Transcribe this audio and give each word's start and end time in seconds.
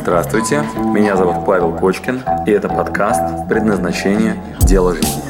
Здравствуйте, 0.00 0.62
меня 0.76 1.16
зовут 1.16 1.44
Павел 1.44 1.76
Кочкин, 1.76 2.22
и 2.46 2.52
это 2.52 2.68
подкаст 2.68 3.48
«Предназначение. 3.48 4.40
Дело 4.60 4.94
жизни». 4.94 5.22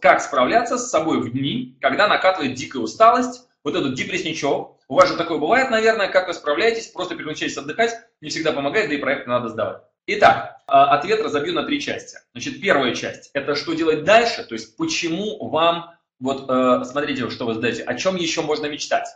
Как 0.00 0.20
справляться 0.20 0.76
с 0.76 0.90
собой 0.90 1.20
в 1.20 1.30
дни, 1.30 1.78
когда 1.80 2.08
накатывает 2.08 2.54
дикая 2.54 2.80
усталость, 2.80 3.46
вот 3.62 3.76
этот 3.76 3.94
депрессничок. 3.94 4.78
У 4.88 4.96
вас 4.96 5.08
же 5.08 5.16
такое 5.16 5.38
бывает, 5.38 5.70
наверное, 5.70 6.08
как 6.08 6.26
вы 6.26 6.34
справляетесь, 6.34 6.88
просто 6.88 7.14
переключаетесь 7.14 7.56
отдыхать, 7.56 7.94
не 8.20 8.30
всегда 8.30 8.52
помогает, 8.52 8.88
да 8.88 8.96
и 8.96 8.98
проекты 8.98 9.30
надо 9.30 9.48
сдавать. 9.48 9.82
Итак, 10.06 10.60
а, 10.66 10.96
ответ 10.96 11.20
разобью 11.20 11.54
на 11.54 11.64
три 11.64 11.80
части. 11.80 12.18
Значит, 12.32 12.60
первая 12.60 12.94
часть– 12.94 13.30
это 13.34 13.54
что 13.54 13.74
делать 13.74 14.04
дальше, 14.04 14.44
то 14.44 14.54
есть 14.54 14.76
почему 14.76 15.48
вам, 15.48 15.94
вот 16.18 16.48
э, 16.48 16.84
смотрите, 16.84 17.28
что 17.30 17.46
вы 17.46 17.54
задаете, 17.54 17.82
о 17.82 17.94
чем 17.94 18.16
еще 18.16 18.42
можно 18.42 18.66
мечтать. 18.66 19.06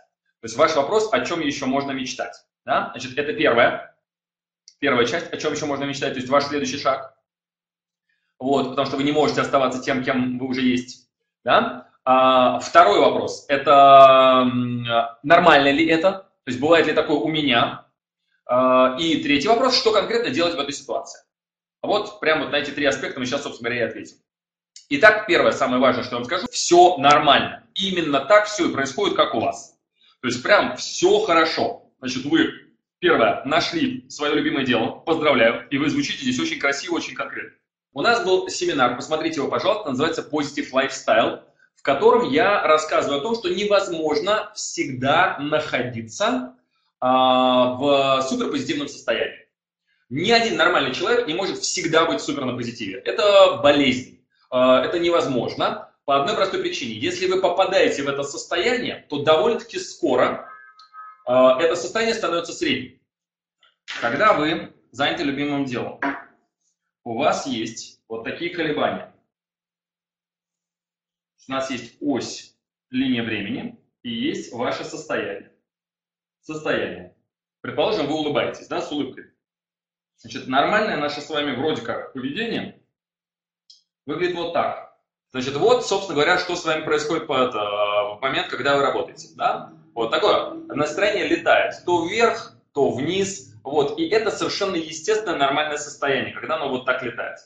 То 0.40 0.46
есть 0.46 0.56
ваш 0.56 0.74
вопрос, 0.74 1.08
о 1.12 1.24
чем 1.24 1.40
еще 1.40 1.66
можно 1.66 1.92
мечтать. 1.92 2.34
Да? 2.64 2.90
Значит, 2.92 3.16
это 3.16 3.32
первая, 3.32 3.96
первая 4.78 5.06
часть, 5.06 5.32
о 5.32 5.36
чем 5.36 5.52
еще 5.52 5.66
можно 5.66 5.84
мечтать, 5.84 6.12
то 6.12 6.18
есть 6.18 6.28
ваш 6.28 6.44
следующий 6.44 6.78
шаг. 6.78 7.14
Вот, 8.38 8.70
потому 8.70 8.86
что 8.86 8.96
вы 8.96 9.04
не 9.04 9.12
можете 9.12 9.40
оставаться 9.40 9.82
тем, 9.82 10.04
кем 10.04 10.38
вы 10.38 10.46
уже 10.46 10.60
есть. 10.60 11.08
Да? 11.44 11.88
А, 12.04 12.58
второй 12.58 13.00
вопрос– 13.00 13.46
это 13.48 14.50
нормально 15.22 15.70
ли 15.70 15.86
это? 15.86 16.28
То 16.44 16.50
есть 16.50 16.60
бывает 16.60 16.86
ли 16.86 16.92
такое 16.92 17.16
у 17.16 17.28
меня, 17.28 17.83
и 18.48 19.22
третий 19.22 19.48
вопрос, 19.48 19.76
что 19.76 19.92
конкретно 19.92 20.30
делать 20.30 20.54
в 20.54 20.58
этой 20.58 20.72
ситуации? 20.72 21.20
Вот 21.82 22.20
прямо 22.20 22.44
вот 22.44 22.52
на 22.52 22.56
эти 22.56 22.70
три 22.70 22.86
аспекта 22.86 23.20
мы 23.20 23.26
сейчас, 23.26 23.42
собственно 23.42 23.68
говоря, 23.68 23.84
и 23.84 23.88
ответим. 23.88 24.16
Итак, 24.90 25.26
первое, 25.26 25.52
самое 25.52 25.80
важное, 25.80 26.04
что 26.04 26.14
я 26.14 26.18
вам 26.18 26.24
скажу, 26.24 26.46
все 26.50 26.96
нормально. 26.98 27.66
Именно 27.74 28.20
так 28.20 28.46
все 28.46 28.68
и 28.68 28.72
происходит, 28.72 29.16
как 29.16 29.34
у 29.34 29.40
вас. 29.40 29.76
То 30.20 30.28
есть 30.28 30.42
прям 30.42 30.76
все 30.76 31.20
хорошо. 31.20 31.90
Значит, 31.98 32.24
вы, 32.24 32.50
первое, 32.98 33.42
нашли 33.44 34.08
свое 34.08 34.34
любимое 34.34 34.64
дело, 34.64 34.90
поздравляю, 34.90 35.68
и 35.70 35.78
вы 35.78 35.88
звучите 35.88 36.22
здесь 36.22 36.38
очень 36.38 36.58
красиво, 36.58 36.94
очень 36.94 37.14
конкретно. 37.14 37.56
У 37.92 38.02
нас 38.02 38.24
был 38.24 38.48
семинар, 38.48 38.96
посмотрите 38.96 39.36
его, 39.36 39.48
пожалуйста, 39.48 39.90
называется 39.90 40.26
Positive 40.30 40.70
Lifestyle, 40.72 41.42
в 41.76 41.82
котором 41.82 42.30
я 42.30 42.62
рассказываю 42.62 43.20
о 43.20 43.22
том, 43.22 43.34
что 43.34 43.48
невозможно 43.48 44.50
всегда 44.54 45.38
находиться 45.38 46.26
а, 46.26 46.53
в 47.10 48.22
суперпозитивном 48.22 48.88
состоянии. 48.88 49.46
Ни 50.08 50.30
один 50.30 50.56
нормальный 50.56 50.94
человек 50.94 51.26
не 51.26 51.34
может 51.34 51.58
всегда 51.58 52.06
быть 52.06 52.20
супер 52.20 52.44
на 52.44 52.56
позитиве. 52.56 53.00
Это 53.00 53.58
болезнь. 53.62 54.24
А, 54.50 54.84
это 54.84 54.98
невозможно 54.98 55.92
по 56.04 56.20
одной 56.20 56.36
простой 56.36 56.62
причине. 56.62 56.94
Если 56.94 57.26
вы 57.26 57.40
попадаете 57.40 58.02
в 58.02 58.08
это 58.08 58.22
состояние, 58.22 59.06
то 59.10 59.22
довольно-таки 59.22 59.78
скоро 59.78 60.48
а, 61.26 61.60
это 61.60 61.76
состояние 61.76 62.14
становится 62.14 62.52
средним. 62.52 63.00
Когда 64.00 64.34
вы 64.34 64.72
заняты 64.92 65.24
любимым 65.24 65.64
делом, 65.64 66.00
у 67.02 67.18
вас 67.18 67.46
есть 67.46 68.00
вот 68.08 68.24
такие 68.24 68.54
колебания. 68.54 69.14
У 71.48 71.52
нас 71.52 71.70
есть 71.70 71.96
ось, 72.00 72.56
линия 72.88 73.22
времени, 73.22 73.78
и 74.02 74.10
есть 74.10 74.52
ваше 74.52 74.84
состояние 74.84 75.53
состояние. 76.44 77.16
Предположим, 77.60 78.06
вы 78.06 78.14
улыбаетесь, 78.14 78.68
да, 78.68 78.80
с 78.80 78.92
улыбкой. 78.92 79.32
Значит, 80.18 80.46
нормальное 80.46 80.96
наше 80.96 81.20
с 81.20 81.28
вами 81.28 81.56
вроде 81.56 81.82
как 81.82 82.12
поведение 82.12 82.80
выглядит 84.06 84.36
вот 84.36 84.52
так. 84.52 84.96
Значит, 85.32 85.56
вот, 85.56 85.84
собственно 85.84 86.14
говоря, 86.14 86.38
что 86.38 86.54
с 86.54 86.64
вами 86.64 86.84
происходит 86.84 87.26
по 87.26 87.36
это, 87.36 87.58
в 87.58 88.18
момент, 88.20 88.48
когда 88.48 88.76
вы 88.76 88.82
работаете, 88.82 89.28
да? 89.34 89.72
Вот 89.94 90.10
такое 90.10 90.54
настроение 90.68 91.26
летает 91.26 91.74
то 91.84 92.06
вверх, 92.06 92.56
то 92.72 92.90
вниз, 92.90 93.54
вот, 93.62 93.98
и 93.98 94.08
это 94.08 94.30
совершенно 94.30 94.76
естественное 94.76 95.38
нормальное 95.38 95.78
состояние, 95.78 96.34
когда 96.34 96.56
оно 96.56 96.68
вот 96.68 96.84
так 96.84 97.02
летает. 97.02 97.38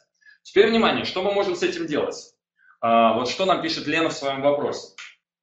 Теперь 0.42 0.68
внимание, 0.68 1.04
что 1.04 1.22
мы 1.22 1.32
можем 1.32 1.54
с 1.54 1.62
этим 1.62 1.86
делать? 1.86 2.34
А, 2.80 3.14
вот 3.14 3.28
что 3.28 3.44
нам 3.44 3.62
пишет 3.62 3.86
Лена 3.86 4.08
в 4.08 4.14
своем 4.14 4.42
вопросе. 4.42 4.94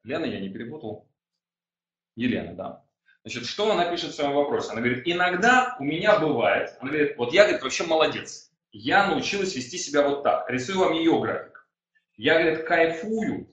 Лена, 0.03 0.25
я 0.25 0.39
не 0.39 0.49
перепутал. 0.49 1.07
Елена, 2.15 2.53
да. 2.53 2.84
Значит, 3.25 3.47
что 3.47 3.71
она 3.71 3.85
пишет 3.85 4.11
в 4.11 4.15
своем 4.15 4.33
вопросе? 4.33 4.71
Она 4.71 4.81
говорит, 4.81 5.01
иногда 5.05 5.75
у 5.79 5.83
меня 5.83 6.19
бывает, 6.19 6.75
она 6.79 6.91
говорит, 6.91 7.17
вот 7.17 7.33
я, 7.33 7.45
говорит, 7.45 7.63
вообще 7.63 7.83
молодец. 7.83 8.51
Я 8.71 9.07
научилась 9.07 9.55
вести 9.55 9.79
себя 9.79 10.07
вот 10.07 10.21
так. 10.21 10.47
Рисую 10.47 10.77
вам 10.77 10.93
ее 10.93 11.19
график. 11.19 11.67
Я, 12.17 12.39
говорит, 12.39 12.65
кайфую, 12.65 13.49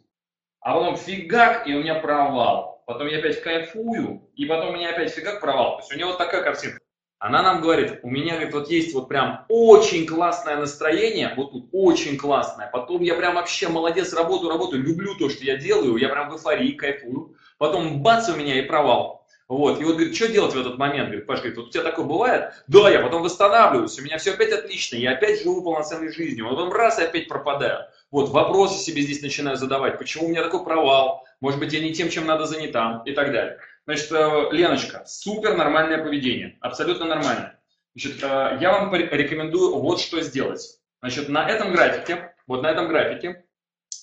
а 0.60 0.74
потом 0.74 0.98
фигак, 0.98 1.66
и 1.66 1.74
у 1.74 1.80
меня 1.80 1.94
провал. 1.94 2.82
Потом 2.86 3.08
я 3.08 3.18
опять 3.18 3.40
кайфую, 3.40 4.28
и 4.36 4.44
потом 4.44 4.70
у 4.70 4.72
меня 4.74 4.90
опять 4.90 5.10
фигак 5.10 5.40
провал. 5.40 5.76
То 5.76 5.78
есть 5.78 5.92
у 5.92 5.96
нее 5.96 6.04
вот 6.04 6.18
такая 6.18 6.42
картинка. 6.42 6.78
Она 7.18 7.42
нам 7.42 7.62
говорит, 7.62 8.00
у 8.02 8.10
меня, 8.10 8.34
говорит, 8.34 8.52
вот 8.52 8.68
есть 8.68 8.92
вот 8.92 9.08
прям 9.08 9.46
очень 9.48 10.06
классное 10.06 10.56
настроение, 10.56 11.32
вот 11.34 11.52
тут 11.52 11.68
очень 11.72 12.18
классное. 12.18 12.68
Потом 12.70 13.00
я 13.00 13.14
прям 13.14 13.36
вообще 13.36 13.68
молодец, 13.68 14.12
работаю, 14.12 14.50
работаю, 14.50 14.82
люблю 14.82 15.14
то, 15.14 15.30
что 15.30 15.44
я 15.44 15.56
делаю, 15.56 15.96
я 15.96 16.10
прям 16.10 16.28
в 16.28 16.34
эйфории, 16.34 16.72
кайфую. 16.72 17.36
Потом 17.56 18.02
бац, 18.02 18.28
у 18.28 18.36
меня 18.36 18.58
и 18.58 18.66
провал. 18.66 19.21
Вот. 19.52 19.78
И 19.82 19.84
вот 19.84 19.96
говорит, 19.96 20.16
что 20.16 20.28
делать 20.28 20.54
в 20.54 20.58
этот 20.58 20.78
момент? 20.78 21.08
Говорит, 21.08 21.26
Паш, 21.26 21.40
говорит, 21.40 21.58
вот 21.58 21.66
у 21.66 21.70
тебя 21.70 21.82
такое 21.82 22.06
бывает? 22.06 22.54
Да, 22.68 22.88
я 22.88 23.00
потом 23.02 23.20
восстанавливаюсь, 23.20 23.98
у 23.98 24.02
меня 24.02 24.16
все 24.16 24.32
опять 24.32 24.50
отлично, 24.50 24.96
я 24.96 25.12
опять 25.12 25.42
живу 25.42 25.62
полноценной 25.62 26.10
жизнью. 26.10 26.48
Потом 26.48 26.72
раз 26.72 26.98
и 26.98 27.02
опять 27.02 27.28
пропадаю. 27.28 27.84
Вот, 28.10 28.30
вопросы 28.30 28.82
себе 28.82 29.02
здесь 29.02 29.20
начинаю 29.20 29.58
задавать. 29.58 29.98
Почему 29.98 30.24
у 30.24 30.28
меня 30.30 30.42
такой 30.42 30.64
провал? 30.64 31.26
Может 31.42 31.60
быть, 31.60 31.70
я 31.74 31.80
не 31.80 31.92
тем, 31.92 32.08
чем 32.08 32.24
надо 32.24 32.46
занята 32.46 33.02
и 33.04 33.12
так 33.12 33.30
далее. 33.30 33.58
Значит, 33.84 34.10
э, 34.10 34.48
Леночка, 34.52 35.04
супер 35.06 35.54
нормальное 35.54 36.02
поведение, 36.02 36.56
абсолютно 36.62 37.04
нормальное. 37.04 37.60
Значит, 37.94 38.22
э, 38.22 38.56
я 38.58 38.72
вам 38.72 38.94
рекомендую 38.94 39.74
вот 39.74 40.00
что 40.00 40.22
сделать. 40.22 40.78
Значит, 41.02 41.28
на 41.28 41.46
этом 41.46 41.74
графике, 41.74 42.34
вот 42.46 42.62
на 42.62 42.70
этом 42.70 42.88
графике, 42.88 43.44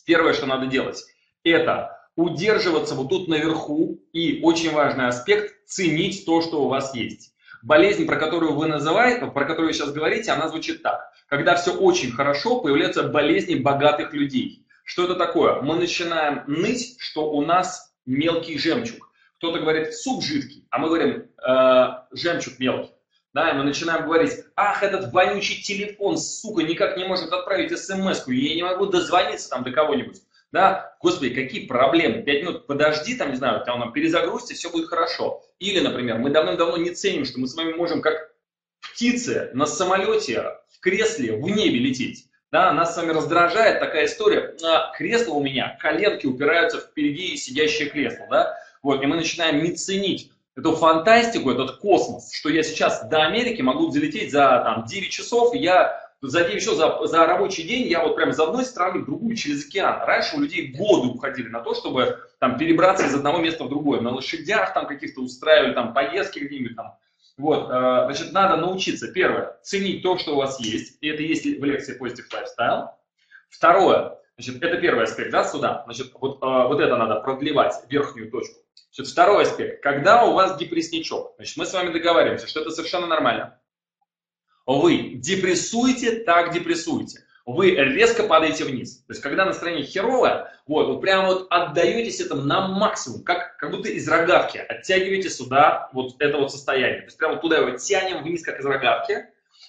первое, 0.06 0.34
что 0.34 0.46
надо 0.46 0.68
делать, 0.68 1.04
это 1.44 1.99
удерживаться 2.20 2.96
вот 2.96 3.10
тут 3.10 3.28
наверху 3.28 4.02
и 4.12 4.42
очень 4.44 4.74
важный 4.74 5.08
аспект– 5.08 5.54
ценить 5.66 6.26
то, 6.26 6.42
что 6.42 6.64
у 6.64 6.68
вас 6.68 6.94
есть. 6.94 7.34
Болезнь, 7.62 8.06
про 8.06 8.18
которую 8.18 8.54
вы 8.56 8.68
называете, 8.68 9.28
про 9.28 9.46
которую 9.46 9.74
сейчас 9.74 9.92
говорите, 9.92 10.32
она 10.32 10.50
звучит 10.50 10.82
так. 10.82 11.12
Когда 11.28 11.56
все 11.56 11.74
очень 11.74 12.12
хорошо, 12.12 12.60
появляются 12.60 13.04
болезни 13.04 13.56
богатых 13.56 14.14
людей. 14.14 14.66
Что 14.84 15.06
это 15.06 15.16
такое? 15.16 15.62
Мы 15.62 15.76
начинаем 15.76 16.44
ныть, 16.48 16.98
что 17.00 17.32
у 17.32 17.42
нас 17.42 17.94
мелкий 18.06 18.58
жемчуг. 18.58 19.12
Кто-то 19.38 19.60
говорит 19.60 19.94
суп 19.94 20.24
жидкий, 20.24 20.68
а 20.72 20.80
мы 20.80 20.88
говорим 20.88 21.26
э, 21.48 21.88
жемчуг 22.12 22.60
мелкий. 22.60 22.92
Да, 23.32 23.52
и 23.52 23.54
мы 23.54 23.64
начинаем 23.64 24.06
говорить, 24.06 24.34
ах, 24.56 24.82
этот 24.82 25.14
вонючий 25.14 25.62
телефон, 25.62 26.18
сука, 26.18 26.64
никак 26.64 26.98
не 26.98 27.06
может 27.06 27.32
отправить 27.32 27.78
смс-ку, 27.78 28.32
я 28.32 28.56
не 28.56 28.64
могу 28.64 28.88
дозвониться 28.88 29.50
там 29.52 29.64
до 29.64 29.72
кого-нибудь 29.72 30.18
да, 30.52 30.96
господи, 31.00 31.34
какие 31.34 31.68
проблемы, 31.68 32.24
пять 32.24 32.42
минут 32.42 32.68
подожди, 32.68 33.16
там, 33.16 33.30
не 33.32 33.36
знаю, 33.36 33.64
там, 33.66 33.92
перезагрузьте, 33.94 34.56
все 34.56 34.70
будет 34.70 34.88
хорошо. 34.88 35.44
Или, 35.60 35.80
например, 35.80 36.18
мы 36.18 36.32
давным-давно 36.32 36.78
не 36.78 36.92
ценим, 36.92 37.26
что 37.26 37.40
мы 37.40 37.48
с 37.48 37.56
вами 37.56 37.74
можем 37.74 38.02
как 38.02 38.34
птицы 38.82 39.52
на 39.54 39.66
самолете, 39.66 40.58
в 40.76 40.80
кресле, 40.80 41.34
в 41.34 41.48
небе 41.50 41.80
лететь. 41.80 42.26
Да, 42.52 42.74
нас 42.74 42.96
с 42.96 42.98
вами 42.98 43.12
раздражает 43.12 43.80
такая 43.80 44.06
история. 44.06 44.56
А, 44.64 44.92
кресло 44.98 45.34
у 45.36 45.44
меня, 45.44 45.78
коленки 45.80 46.26
упираются 46.26 46.80
впереди 46.80 47.38
сидящее 47.38 47.90
кресло, 47.90 48.26
да, 48.30 48.58
вот, 48.82 49.04
и 49.04 49.06
мы 49.06 49.18
начинаем 49.18 49.62
не 49.62 49.72
ценить 49.74 50.32
эту 50.56 50.76
фантастику, 50.76 51.52
этот 51.52 51.78
космос, 51.78 52.34
что 52.34 52.50
я 52.50 52.64
сейчас 52.64 53.08
до 53.08 53.24
Америки 53.24 53.62
могу 53.62 53.92
залететь 53.92 54.32
за 54.32 54.62
там, 54.66 54.86
9 54.86 55.10
часов, 55.12 55.54
я 55.54 56.09
за 56.22 56.42
еще 56.42 56.76
за, 56.76 57.00
за 57.06 57.26
рабочий 57.26 57.64
день 57.64 57.88
я 57.88 58.04
вот 58.04 58.16
прям 58.16 58.32
из 58.32 58.40
одной 58.40 58.66
страны 58.66 59.00
в 59.00 59.06
другую 59.06 59.36
через 59.36 59.66
океан. 59.66 60.02
Раньше 60.06 60.36
у 60.36 60.42
людей 60.42 60.68
годы 60.68 61.10
уходили 61.10 61.48
на 61.48 61.62
то, 61.62 61.74
чтобы 61.74 62.20
там 62.40 62.58
перебраться 62.58 63.06
из 63.06 63.16
одного 63.16 63.38
места 63.40 63.64
в 63.64 63.70
другое. 63.70 64.02
На 64.02 64.12
лошадях 64.12 64.74
там 64.74 64.86
каких-то 64.88 65.22
устраивали, 65.22 65.74
там 65.74 65.94
поездки 65.94 66.40
где-нибудь 66.40 66.76
там. 66.76 66.98
Вот, 67.38 67.70
э, 67.70 68.04
значит, 68.06 68.34
надо 68.34 68.58
научиться, 68.58 69.08
первое, 69.08 69.58
ценить 69.64 70.04
то, 70.04 70.18
что 70.18 70.34
у 70.34 70.36
вас 70.36 70.60
есть, 70.60 70.98
и 71.00 71.08
это 71.08 71.24
есть 71.24 71.46
в 71.46 71.64
лекции 71.64 71.98
Positive 71.98 72.26
Lifestyle. 72.34 72.90
Второе, 73.50 74.18
значит, 74.36 74.62
это 74.62 74.78
первый 74.82 75.06
аспект, 75.06 75.32
да, 75.32 75.46
сюда, 75.46 75.84
значит, 75.86 76.12
вот, 76.20 76.44
э, 76.44 76.68
вот 76.68 76.82
это 76.82 76.98
надо 76.98 77.22
продлевать, 77.22 77.76
верхнюю 77.88 78.30
точку. 78.30 78.60
Значит, 78.92 79.14
второй 79.14 79.44
аспект, 79.44 79.82
когда 79.82 80.26
у 80.26 80.34
вас 80.34 80.58
депрессничок, 80.58 81.36
значит, 81.38 81.56
мы 81.56 81.66
с 81.66 81.74
вами 81.74 81.94
договариваемся, 81.94 82.46
что 82.46 82.60
это 82.60 82.72
совершенно 82.72 83.08
нормально. 83.08 83.58
Вы 84.70 85.16
депрессуете, 85.16 86.20
так 86.20 86.54
депрессуете. 86.54 87.24
Вы 87.44 87.72
резко 87.72 88.22
падаете 88.22 88.66
вниз. 88.66 88.98
То 88.98 89.14
есть, 89.14 89.22
когда 89.24 89.44
настроение 89.44 89.84
херовое, 89.84 90.54
вот, 90.68 90.94
вы 90.94 91.02
прямо 91.02 91.30
вот 91.30 91.48
отдаетесь 91.50 92.22
этому 92.22 92.44
на 92.44 92.68
максимум, 92.68 93.24
как, 93.24 93.58
как 93.58 93.72
будто 93.72 93.90
из 93.90 94.08
рогатки 94.08 94.60
оттягиваете 94.60 95.32
сюда 95.32 95.90
вот 95.92 96.18
это 96.20 96.38
вот 96.38 96.52
состояние. 96.52 97.00
То 97.00 97.06
есть, 97.06 97.18
прямо 97.18 97.38
туда 97.38 97.58
его 97.58 97.76
тянем 97.80 98.22
вниз, 98.22 98.44
как 98.44 98.60
из 98.60 98.66
рогатки. 98.66 99.26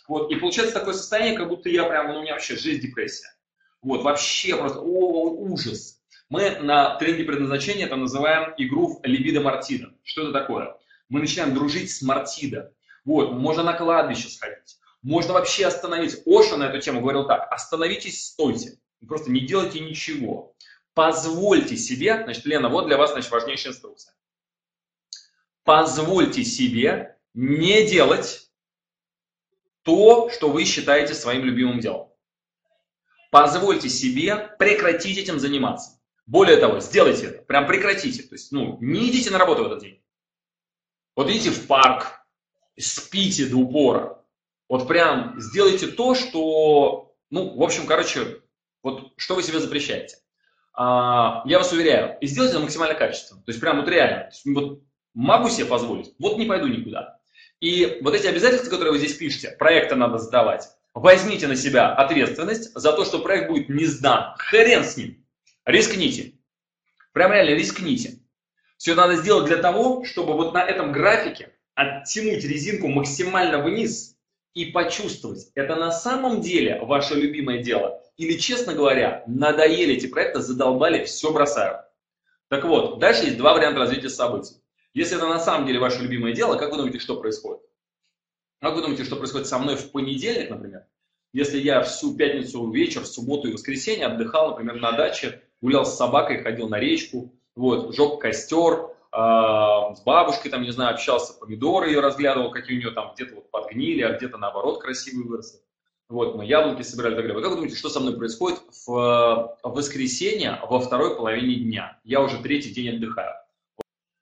Вот, 0.06 0.31
и 0.31 0.37
получается 0.37 0.75
такое 0.75 0.93
состояние, 0.93 1.38
как 1.38 1.49
будто 1.49 1.70
я 1.70 1.85
прям, 1.85 2.08
ну, 2.08 2.19
у 2.19 2.23
меня 2.23 2.35
вообще 2.35 2.56
жизнь 2.56 2.82
депрессия. 2.82 3.32
Вот, 3.81 4.02
вообще 4.02 4.55
просто 4.55 4.81
о, 4.81 5.31
ужас. 5.31 5.99
Мы 6.29 6.58
на 6.61 6.97
тренинге 6.97 7.25
предназначения 7.25 7.87
это 7.87 7.97
называем 7.97 8.52
игру 8.58 9.00
либидо 9.02 9.41
Мартида. 9.41 9.94
Что 10.02 10.25
это 10.25 10.32
такое? 10.32 10.76
Мы 11.08 11.20
начинаем 11.20 11.55
дружить 11.55 11.91
с 11.91 12.02
Мартида. 12.02 12.75
Вот, 13.06 13.32
можно 13.32 13.62
на 13.62 13.73
кладбище 13.73 14.29
сходить. 14.29 14.76
Можно 15.02 15.35
вообще 15.35 15.67
остановиться. 15.67 16.23
Оша 16.26 16.56
на 16.56 16.64
эту 16.64 16.81
тему 16.81 17.00
говорил 17.00 17.26
так. 17.26 17.50
Остановитесь, 17.50 18.26
стойте. 18.26 18.79
Просто 19.06 19.31
не 19.31 19.41
делайте 19.41 19.81
ничего. 19.81 20.55
Позвольте 20.94 21.76
себе, 21.76 22.23
значит, 22.25 22.44
Лена, 22.44 22.69
вот 22.69 22.87
для 22.87 22.99
вас, 22.99 23.12
значит, 23.12 23.31
важнейшая 23.31 23.73
инструкция. 23.73 24.14
Позвольте 25.64 26.44
себе 26.44 27.17
не 27.32 27.87
делать 27.87 28.50
то, 29.82 30.29
что 30.31 30.50
вы 30.50 30.64
считаете 30.64 31.14
своим 31.14 31.44
любимым 31.44 31.81
делом. 31.81 32.12
Позвольте 33.31 33.88
себе 33.88 34.37
прекратить 34.58 35.17
этим 35.17 35.38
заниматься. 35.38 36.00
Более 36.26 36.56
того, 36.58 36.81
сделайте 36.81 37.26
это, 37.26 37.43
прям 37.43 37.67
прекратите. 37.67 38.23
То 38.23 38.35
есть, 38.35 38.52
ну, 38.52 38.79
не 38.81 39.08
идите 39.08 39.31
на 39.31 39.38
работу 39.38 39.62
в 39.62 39.67
этот 39.67 39.81
день. 39.81 40.02
Вот 41.17 41.31
идите 41.31 41.50
в 41.50 41.67
парк, 41.67 42.25
спите 42.79 43.47
до 43.47 43.56
упора. 43.56 44.20
Вот 44.71 44.87
прям 44.87 45.35
сделайте 45.41 45.89
то, 45.89 46.15
что, 46.15 47.13
ну, 47.29 47.57
в 47.57 47.63
общем, 47.63 47.87
короче, 47.87 48.41
вот 48.85 49.13
что 49.17 49.35
вы 49.35 49.43
себе 49.43 49.59
запрещаете. 49.59 50.19
А, 50.73 51.43
я 51.45 51.59
вас 51.59 51.73
уверяю, 51.73 52.17
и 52.21 52.29
сделайте 52.29 52.55
это 52.55 52.63
максимально 52.63 52.95
качественно. 52.95 53.43
То 53.43 53.51
есть 53.51 53.61
прям 53.61 53.81
вот 53.81 53.89
реально. 53.89 54.27
Есть, 54.27 54.47
вот 54.47 54.81
могу 55.13 55.49
себе 55.49 55.67
позволить, 55.67 56.15
вот 56.21 56.39
не 56.39 56.47
пойду 56.47 56.69
никуда. 56.69 57.19
И 57.59 57.99
вот 58.01 58.15
эти 58.15 58.29
обязательства, 58.29 58.71
которые 58.71 58.93
вы 58.93 58.99
здесь 58.99 59.15
пишете, 59.15 59.51
проекты 59.59 59.97
надо 59.97 60.19
сдавать, 60.19 60.69
возьмите 60.95 61.49
на 61.49 61.57
себя 61.57 61.93
ответственность 61.93 62.73
за 62.73 62.93
то, 62.93 63.05
что 63.05 63.19
проект 63.19 63.49
будет 63.51 63.69
не 63.71 63.87
сдан. 63.87 64.37
Хрен 64.39 64.85
с 64.85 64.97
ним. 64.97 65.27
Рискните. 65.65 66.35
Прям 67.13 67.33
реально 67.33 67.57
рискните. 67.57 68.21
Все 68.77 68.95
надо 68.95 69.17
сделать 69.17 69.47
для 69.47 69.57
того, 69.57 70.05
чтобы 70.05 70.35
вот 70.35 70.55
на 70.55 70.63
этом 70.63 70.93
графике 70.93 71.51
оттянуть 71.75 72.45
резинку 72.45 72.87
максимально 72.87 73.59
вниз 73.59 74.17
и 74.55 74.67
почувствовать, 74.67 75.50
это 75.55 75.76
на 75.76 75.93
самом 75.93 76.41
деле 76.41 76.81
ваше 76.81 77.14
любимое 77.14 77.62
дело. 77.62 78.02
Или, 78.17 78.37
честно 78.37 78.75
говоря, 78.75 79.25
надоели 79.26 79.94
эти 79.94 80.06
проекты, 80.06 80.41
задолбали, 80.41 81.05
все 81.05 81.32
бросаю. 81.32 81.85
Так 82.49 82.64
вот, 82.64 82.99
дальше 82.99 83.25
есть 83.25 83.38
два 83.38 83.55
варианта 83.55 83.81
развития 83.81 84.11
событий. 84.11 84.56
Если 84.93 85.17
это 85.17 85.29
на 85.29 85.38
самом 85.38 85.67
деле 85.67 85.79
ваше 85.79 86.02
любимое 86.02 86.32
дело, 86.32 86.56
как 86.56 86.70
вы 86.70 86.79
думаете, 86.79 86.99
что 86.99 87.17
происходит? 87.17 87.62
Как 88.61 88.75
вы 88.75 88.82
думаете, 88.82 89.05
что 89.05 89.17
происходит 89.17 89.47
со 89.47 89.58
мной 89.58 89.76
в 89.76 89.93
понедельник, 89.93 90.50
например? 90.50 90.85
Если 91.32 91.58
я 91.58 91.81
всю 91.82 92.17
пятницу 92.17 92.69
вечер, 92.70 93.06
субботу 93.06 93.49
и 93.49 93.52
воскресенье 93.52 94.06
отдыхал, 94.06 94.50
например, 94.50 94.81
на 94.81 94.93
даче, 94.93 95.43
гулял 95.61 95.87
с 95.87 95.97
собакой, 95.97 96.43
ходил 96.43 96.69
на 96.69 96.81
речку, 96.81 97.32
вот, 97.55 97.94
жег 97.94 98.20
костер, 98.20 98.88
с 99.12 100.03
бабушкой, 100.05 100.51
там, 100.51 100.62
не 100.62 100.71
знаю, 100.71 100.95
общался, 100.95 101.35
помидоры 101.35 101.89
ее 101.89 102.01
разглядывал, 102.01 102.51
какие 102.51 102.77
у 102.77 102.81
нее 102.81 102.91
там 102.93 103.12
где-то 103.15 103.35
вот 103.37 103.51
подгнили, 103.51 104.03
а 104.03 104.17
где-то 104.17 104.39
наоборот 104.39 104.81
красивые 104.81 105.27
выросли. 105.27 105.61
Вот, 106.09 106.35
мы 106.37 106.45
яблоки 106.45 106.83
собирали 106.83 107.15
и 107.15 107.17
так 107.17 107.25
далее. 107.25 107.37
Вы 107.37 107.43
как 107.43 107.51
вы 107.51 107.57
думаете, 107.57 107.77
что 107.77 107.89
со 107.89 108.01
мной 108.01 108.17
происходит 108.17 108.61
в 108.87 109.57
воскресенье 109.62 110.59
во 110.69 110.81
второй 110.81 111.17
половине 111.17 111.55
дня? 111.57 111.99
Я 112.05 112.21
уже 112.21 112.39
третий 112.39 112.71
день 112.71 112.97
отдыхаю 112.97 113.35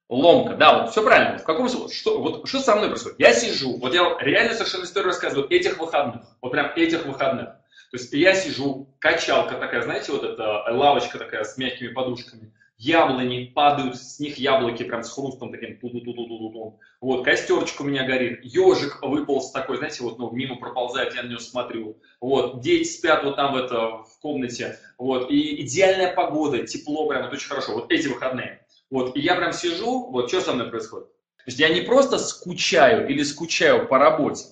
ломка, 0.09 0.57
да, 0.57 0.83
вот 0.83 0.91
все 0.91 1.03
правильно. 1.05 1.39
В 1.39 1.45
каком 1.45 1.69
что, 1.69 2.21
вот 2.21 2.49
что 2.49 2.61
со 2.61 2.77
мной 2.77 2.89
происходит? 2.89 3.21
Я 3.21 3.35
сижу, 3.35 3.77
вот 3.79 3.95
я 3.95 4.17
реально 4.21 4.55
совершенно 4.55 4.85
историю 4.85 5.09
рассказываю 5.09 5.51
этих 5.51 5.79
выходных, 5.79 6.23
вот 6.41 6.51
прям 6.51 6.73
этих 6.77 7.05
выходных. 7.05 7.49
То 7.91 7.97
есть 7.97 8.13
я 8.13 8.35
сижу, 8.35 8.95
качалка 8.99 9.57
такая, 9.57 9.83
знаете, 9.83 10.13
вот 10.13 10.25
эта 10.25 10.65
лавочка 10.71 11.19
такая 11.19 11.45
с 11.45 11.57
мягкими 11.57 11.89
подушками, 11.89 12.53
яблони 12.79 13.53
падают, 13.55 13.97
с 13.97 14.21
них 14.21 14.39
яблоки 14.39 14.85
прям 14.85 15.03
с 15.03 15.11
хрустом 15.11 15.51
таким 15.51 15.79
ту 15.79 15.91
ту 15.91 16.01
ту 16.01 16.15
ту 16.15 16.27
ту 16.27 16.51
ту 16.53 16.81
Вот, 17.01 17.25
костерчик 17.25 17.81
у 17.81 17.85
меня 17.85 18.05
горит, 18.07 18.41
ежик 18.45 19.03
выполз 19.03 19.51
такой, 19.51 19.79
знаете, 19.79 20.03
вот, 20.05 20.19
ну, 20.19 20.31
мимо 20.31 20.57
проползает, 20.57 21.15
я 21.15 21.25
на 21.25 21.29
него 21.29 21.41
смотрю. 21.41 22.01
Вот, 22.21 22.61
дети 22.61 22.89
спят 22.89 23.25
вот 23.25 23.37
там 23.37 23.53
в, 23.53 23.57
это, 23.57 24.05
в 24.05 24.19
комнате. 24.23 24.79
Вот, 24.97 25.31
и 25.31 25.63
идеальная 25.63 26.15
погода, 26.15 26.67
тепло 26.67 27.09
прям, 27.09 27.25
это 27.25 27.35
очень 27.35 27.49
хорошо. 27.49 27.75
Вот 27.75 27.93
эти 27.93 28.07
выходные. 28.07 28.65
Вот, 28.91 29.17
и 29.17 29.21
я 29.21 29.35
прям 29.35 29.53
сижу, 29.53 30.11
вот 30.11 30.29
что 30.29 30.41
со 30.41 30.55
мной 30.55 30.71
происходит. 30.71 31.09
То 31.09 31.51
есть 31.51 31.59
я 31.59 31.69
не 31.69 31.81
просто 31.81 32.19
скучаю 32.19 33.09
или 33.09 33.23
скучаю 33.23 33.89
по 33.89 33.99
работе, 33.99 34.45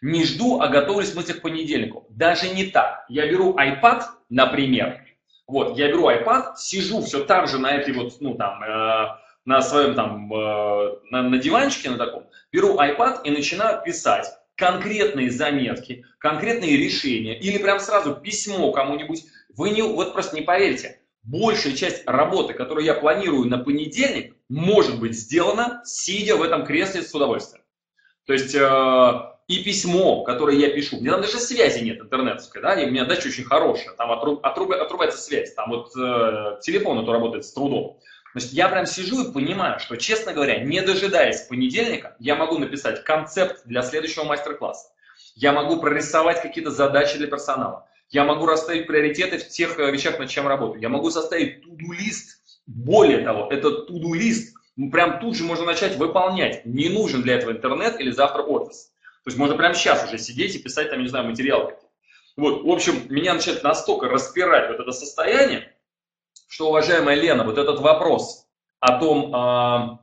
не 0.00 0.24
жду, 0.24 0.60
а 0.60 0.68
готовлюсь 0.68 1.10
к 1.10 1.16
мысли 1.16 1.32
к 1.32 1.42
понедельнику. 1.42 2.06
Даже 2.10 2.48
не 2.48 2.66
так. 2.66 3.04
Я 3.08 3.26
беру 3.26 3.56
iPad, 3.56 4.02
например, 4.28 5.03
вот, 5.46 5.76
я 5.76 5.88
беру 5.88 6.08
iPad, 6.08 6.56
сижу 6.56 7.02
все 7.02 7.24
там 7.24 7.46
же 7.46 7.58
на 7.58 7.72
этой 7.72 7.94
вот, 7.94 8.20
ну 8.20 8.34
там, 8.34 8.62
э, 8.62 9.06
на 9.44 9.60
своем 9.60 9.94
там, 9.94 10.32
э, 10.32 10.96
на, 11.10 11.22
на 11.22 11.38
диванчике 11.38 11.90
на 11.90 11.98
таком, 11.98 12.26
беру 12.50 12.78
iPad 12.78 13.20
и 13.24 13.30
начинаю 13.30 13.82
писать 13.82 14.26
конкретные 14.56 15.30
заметки, 15.30 16.04
конкретные 16.18 16.76
решения, 16.76 17.38
или 17.38 17.58
прям 17.58 17.80
сразу 17.80 18.14
письмо 18.14 18.72
кому-нибудь. 18.72 19.24
Вы 19.56 19.70
не, 19.70 19.82
вот 19.82 20.12
просто 20.12 20.36
не 20.36 20.42
поверите, 20.42 21.00
большая 21.22 21.74
часть 21.74 22.04
работы, 22.06 22.54
которую 22.54 22.84
я 22.84 22.94
планирую 22.94 23.48
на 23.48 23.58
понедельник, 23.58 24.36
может 24.48 25.00
быть 25.00 25.14
сделана, 25.14 25.82
сидя 25.84 26.36
в 26.36 26.42
этом 26.42 26.64
кресле 26.64 27.02
с 27.02 27.14
удовольствием. 27.14 27.64
То 28.26 28.32
есть 28.32 28.54
э, 28.54 29.33
и 29.46 29.62
письмо, 29.62 30.24
которое 30.24 30.56
я 30.56 30.70
пишу, 30.70 30.98
мне 31.00 31.10
там 31.10 31.20
даже 31.20 31.38
связи 31.38 31.84
нет 31.84 32.00
интернетской, 32.00 32.62
да, 32.62 32.80
и 32.80 32.86
у 32.86 32.90
меня 32.90 33.04
дача 33.04 33.28
очень 33.28 33.44
хорошая, 33.44 33.94
там 33.94 34.10
отруб, 34.10 34.44
отруб, 34.44 34.72
отрубается 34.72 35.18
связь, 35.18 35.52
там 35.54 35.70
вот 35.70 35.94
э, 35.96 36.58
телефон 36.62 37.00
это 37.00 37.12
работает 37.12 37.44
с 37.44 37.52
трудом. 37.52 37.98
Значит, 38.32 38.52
я 38.52 38.68
прям 38.68 38.86
сижу 38.86 39.22
и 39.22 39.32
понимаю, 39.32 39.78
что, 39.78 39.96
честно 39.96 40.32
говоря, 40.32 40.58
не 40.64 40.80
дожидаясь 40.80 41.42
понедельника, 41.42 42.16
я 42.18 42.34
могу 42.34 42.58
написать 42.58 43.04
концепт 43.04 43.62
для 43.64 43.82
следующего 43.82 44.24
мастер-класса. 44.24 44.88
Я 45.36 45.52
могу 45.52 45.80
прорисовать 45.80 46.40
какие-то 46.42 46.70
задачи 46.70 47.18
для 47.18 47.28
персонала. 47.28 47.86
Я 48.10 48.24
могу 48.24 48.46
расставить 48.46 48.86
приоритеты 48.86 49.38
в 49.38 49.48
тех 49.48 49.78
э, 49.78 49.90
вещах, 49.90 50.18
над 50.18 50.30
чем 50.30 50.48
работаю. 50.48 50.80
Я 50.80 50.88
могу 50.88 51.10
составить 51.10 51.62
туду-лист. 51.62 52.40
Более 52.66 53.24
того, 53.24 53.48
этот 53.50 53.88
туду-лист 53.88 54.54
прям 54.90 55.20
тут 55.20 55.36
же 55.36 55.44
можно 55.44 55.66
начать 55.66 55.96
выполнять. 55.96 56.64
Не 56.64 56.88
нужен 56.88 57.22
для 57.22 57.34
этого 57.34 57.52
интернет 57.52 58.00
или 58.00 58.10
завтра 58.10 58.42
офис. 58.42 58.93
То 59.24 59.28
есть 59.28 59.38
можно 59.38 59.56
прямо 59.56 59.74
сейчас 59.74 60.04
уже 60.04 60.18
сидеть 60.18 60.54
и 60.54 60.58
писать 60.58 60.90
там, 60.90 61.00
не 61.00 61.08
знаю, 61.08 61.26
материалы 61.26 61.70
какие-то. 61.70 61.86
Вот, 62.36 62.62
в 62.62 62.68
общем, 62.68 63.06
меня 63.08 63.34
начинает 63.34 63.62
настолько 63.62 64.08
распирать 64.08 64.68
вот 64.68 64.80
это 64.80 64.92
состояние, 64.92 65.72
что, 66.46 66.68
уважаемая 66.68 67.16
Лена, 67.16 67.44
вот 67.44 67.56
этот 67.56 67.80
вопрос 67.80 68.46
о 68.80 68.98
том, 68.98 69.34
э, 69.34 69.98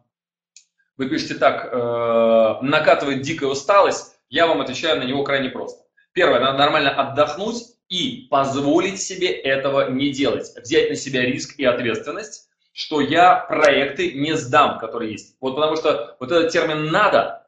вы 0.98 1.10
пишете 1.10 1.36
так, 1.36 1.70
э, 1.72 2.58
накатывает 2.62 3.22
дикая 3.22 3.48
усталость, 3.48 4.18
я 4.30 4.48
вам 4.48 4.62
отвечаю 4.62 5.00
на 5.00 5.04
него 5.04 5.24
крайне 5.24 5.50
просто. 5.50 5.84
Первое, 6.14 6.40
надо 6.40 6.58
нормально 6.58 6.90
отдохнуть 6.90 7.64
и 7.90 8.28
позволить 8.32 9.02
себе 9.02 9.30
этого 9.30 9.92
не 9.92 10.12
делать. 10.12 10.52
Взять 10.56 10.90
на 10.90 10.96
себя 10.96 11.22
риск 11.22 11.60
и 11.60 11.66
ответственность, 11.66 12.50
что 12.74 13.02
я 13.02 13.36
проекты 13.36 14.14
не 14.14 14.36
сдам, 14.36 14.80
которые 14.80 15.12
есть. 15.12 15.36
Вот 15.42 15.56
потому 15.56 15.76
что 15.76 16.16
вот 16.20 16.32
этот 16.32 16.52
термин 16.52 16.88
«надо», 16.88 17.41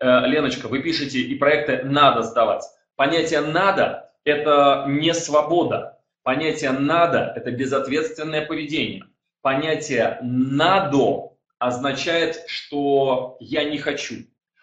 Леночка, 0.00 0.68
вы 0.68 0.82
пишете, 0.82 1.20
и 1.20 1.34
проекты 1.36 1.82
надо 1.84 2.22
сдавать. 2.22 2.64
Понятие 2.96 3.40
«надо»– 3.40 4.12
это 4.24 4.86
не 4.88 5.14
свобода. 5.14 5.98
Понятие 6.22 6.72
«надо»– 6.72 7.32
это 7.36 7.50
безответственное 7.50 8.44
поведение. 8.44 9.04
Понятие 9.42 10.18
«надо» 10.22 11.30
означает, 11.58 12.44
что 12.46 13.36
я 13.40 13.64
не 13.64 13.78
хочу. 13.78 14.16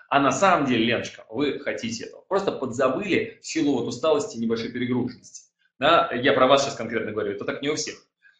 А 0.09 0.19
на 0.19 0.31
самом 0.31 0.65
деле, 0.65 0.85
Леночка, 0.85 1.25
вы 1.29 1.59
хотите 1.59 2.05
этого. 2.05 2.21
Просто 2.27 2.51
подзабыли 2.51 3.39
в 3.41 3.47
силу 3.47 3.73
вот 3.73 3.87
усталости 3.87 4.37
и 4.37 4.39
небольшой 4.39 4.71
перегруженности. 4.71 5.51
Да? 5.79 6.09
Я 6.13 6.33
про 6.33 6.47
вас 6.47 6.63
сейчас 6.63 6.75
конкретно 6.75 7.11
говорю, 7.11 7.33
это 7.33 7.45
так 7.45 7.61
не 7.61 7.69
у 7.69 7.75
всех. 7.75 7.95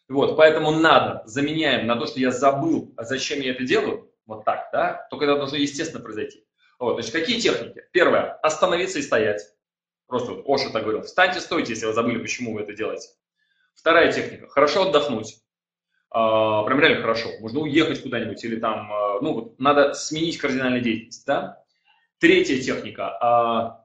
Вот, 0.08 0.36
поэтому 0.36 0.70
надо, 0.70 1.22
заменяем 1.26 1.86
на 1.86 1.94
то, 1.96 2.06
что 2.06 2.18
я 2.18 2.30
забыл, 2.30 2.94
а 2.96 3.04
зачем 3.04 3.40
я 3.40 3.50
это 3.50 3.64
делаю, 3.64 4.10
вот 4.26 4.44
так, 4.44 4.70
да, 4.72 5.06
только 5.10 5.26
это 5.26 5.36
должно 5.36 5.58
естественно 5.58 6.02
произойти. 6.02 6.44
Вот, 6.78 6.94
значит, 6.94 7.12
какие 7.12 7.40
техники? 7.40 7.82
Первое, 7.92 8.34
остановиться 8.34 8.98
и 8.98 9.02
стоять. 9.02 9.42
Просто 10.06 10.32
вот 10.32 10.44
Оша 10.46 10.70
так 10.70 10.82
говорил, 10.82 11.02
встаньте, 11.02 11.40
стойте, 11.40 11.72
если 11.72 11.86
вы 11.86 11.92
забыли, 11.92 12.18
почему 12.18 12.54
вы 12.54 12.62
это 12.62 12.72
делаете. 12.72 13.08
Вторая 13.74 14.12
техника, 14.12 14.48
хорошо 14.48 14.88
отдохнуть. 14.88 15.36
А, 16.10 16.62
прям 16.64 16.80
реально 16.80 17.02
хорошо. 17.02 17.28
Можно 17.40 17.60
уехать 17.60 18.02
куда-нибудь 18.02 18.42
или 18.44 18.58
там, 18.58 18.90
а, 18.92 19.20
ну, 19.20 19.34
вот 19.34 19.60
надо 19.60 19.94
сменить 19.94 20.38
кардинальную 20.38 20.82
деятельность, 20.82 21.26
да. 21.26 21.62
Третья 22.18 22.60
техника. 22.60 23.18
А, 23.20 23.84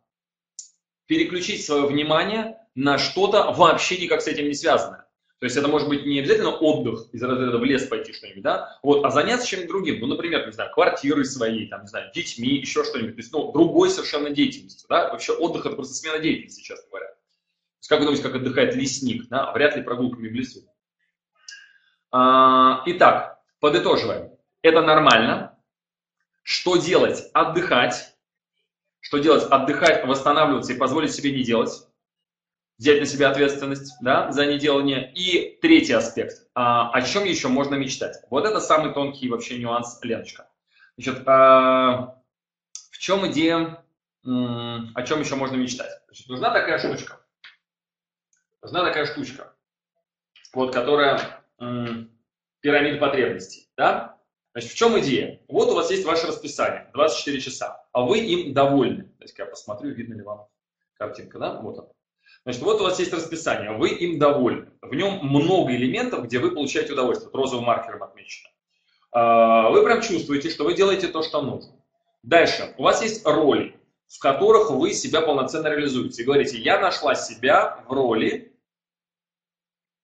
переключить 1.06 1.66
свое 1.66 1.86
внимание 1.86 2.58
на 2.76 2.98
что-то 2.98 3.52
вообще 3.52 3.98
никак 3.98 4.22
с 4.22 4.28
этим 4.28 4.48
не 4.48 4.54
связанное. 4.54 5.03
То 5.44 5.48
есть 5.48 5.58
это 5.58 5.68
может 5.68 5.90
быть 5.90 6.06
не 6.06 6.20
обязательно 6.20 6.52
отдых, 6.52 7.10
из 7.12 7.22
разряда 7.22 7.58
в 7.58 7.66
лес 7.66 7.86
пойти 7.86 8.14
что-нибудь, 8.14 8.44
да, 8.44 8.80
вот, 8.82 9.04
а 9.04 9.10
заняться 9.10 9.46
чем-то 9.46 9.68
другим. 9.68 10.00
Ну, 10.00 10.08
например, 10.08 10.46
не 10.46 10.54
знаю, 10.54 10.72
квартирой 10.72 11.26
своей, 11.26 11.68
там, 11.68 11.82
не 11.82 11.88
знаю, 11.88 12.10
детьми, 12.16 12.60
еще 12.60 12.86
что-нибудь. 12.86 13.16
То 13.16 13.20
есть, 13.20 13.34
ну, 13.34 13.52
другой 13.52 13.90
совершенно 13.90 14.30
деятельностью, 14.30 14.88
да. 14.88 15.12
Вообще 15.12 15.34
отдых– 15.34 15.66
это 15.66 15.76
просто 15.76 15.96
смена 15.96 16.20
деятельности, 16.20 16.62
честно 16.62 16.88
говоря. 16.90 17.08
есть, 17.08 17.90
как 17.90 18.00
вы 18.00 18.06
думаете, 18.06 18.24
как 18.24 18.36
отдыхает 18.36 18.74
лесник? 18.74 19.28
Да? 19.28 19.52
Вряд 19.52 19.76
ли 19.76 19.82
прогулками 19.82 20.30
в 20.30 20.32
лесу. 20.32 20.62
А, 22.14 22.82
итак, 22.86 23.42
подытоживаем. 23.60 24.32
Это 24.62 24.82
нормально. 24.82 25.60
Что 26.44 26.78
делать? 26.78 27.30
Отдыхать. 27.34 28.16
Что 29.02 29.18
делать? 29.18 29.44
Отдыхать, 29.52 30.06
восстанавливаться 30.06 30.72
и 30.72 30.78
позволить 30.78 31.12
себе 31.12 31.34
не 31.34 31.44
делать. 31.44 31.86
Взять 32.84 33.00
на 33.00 33.06
себя 33.06 33.30
ответственность 33.30 33.96
да, 34.02 34.30
за 34.34 34.46
неделание. 34.46 35.10
И 35.14 35.58
третий 35.62 35.94
аспект. 35.94 36.46
А, 36.54 36.92
о 36.92 37.02
чем 37.02 37.24
еще 37.24 37.48
можно 37.48 37.76
мечтать? 37.76 38.18
Вот 38.30 38.46
это 38.46 38.60
самый 38.60 38.94
тонкий 38.94 39.30
вообще 39.30 39.58
нюанс, 39.58 40.00
Леночка. 40.02 40.50
Значит, 40.98 41.26
а, 41.26 42.22
в 42.92 42.98
чем 42.98 43.26
идея, 43.32 43.82
о 44.26 45.02
чем 45.04 45.22
еще 45.22 45.36
можно 45.36 45.56
мечтать? 45.56 45.92
Значит, 46.08 46.28
нужна 46.28 46.52
такая 46.52 46.78
штучка. 46.78 47.22
Нужна 48.62 48.84
такая 48.84 49.06
штучка, 49.06 49.54
вот, 50.54 50.74
которая 50.74 51.42
пирамида 52.60 52.98
потребностей. 52.98 53.70
Да? 53.78 54.20
Значит, 54.52 54.72
в 54.72 54.76
чем 54.76 55.00
идея? 55.00 55.40
Вот 55.48 55.70
у 55.70 55.76
вас 55.76 55.90
есть 55.90 56.04
ваше 56.04 56.28
расписание, 56.28 56.90
24 56.92 57.40
часа, 57.40 57.86
а 57.94 58.02
вы 58.02 58.20
им 58.20 58.54
довольны. 58.54 59.10
Есть 59.22 59.40
я 59.40 59.46
посмотрю, 59.46 59.92
видно 59.92 60.16
ли 60.16 60.22
вам 60.22 60.50
картинка, 60.96 61.40
да? 61.40 61.62
Вот 61.62 61.80
она. 61.80 61.93
Значит, 62.44 62.62
вот 62.62 62.82
у 62.82 62.84
вас 62.84 63.00
есть 63.00 63.14
расписание, 63.14 63.72
вы 63.72 63.90
им 63.90 64.20
довольны. 64.20 64.70
В 64.82 64.94
нем 64.94 65.20
много 65.22 65.74
элементов, 65.74 66.26
где 66.26 66.40
вы 66.40 66.52
получаете 66.52 66.94
удовольствие. 66.94 67.30
Вот 67.32 67.40
розовым 67.40 67.66
маркером 67.66 68.04
отмечено. 68.04 68.50
А, 69.12 69.70
вы 69.70 69.84
прям 69.84 70.02
чувствуете, 70.02 70.50
что 70.50 70.66
вы 70.66 70.74
делаете 70.74 71.08
то, 71.08 71.24
что 71.24 71.42
нужно. 71.42 71.74
Дальше. 72.22 72.74
У 72.78 72.84
вас 72.84 73.02
есть 73.02 73.26
роли, 73.26 73.80
в 74.08 74.20
которых 74.20 74.72
вы 74.72 74.94
себя 74.94 75.22
полноценно 75.22 75.68
реализуете. 75.68 76.22
И 76.22 76.26
говорите, 76.26 76.58
я 76.58 76.80
нашла 76.80 77.16
себя 77.16 77.84
в 77.88 77.94
роли 77.94 78.54